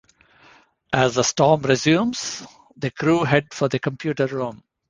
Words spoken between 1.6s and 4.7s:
resumes, the crew head for the computer room.